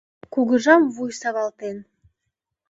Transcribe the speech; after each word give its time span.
Кугыжам 0.33 0.83
вуй 0.95 1.11
савалтен 1.19 1.77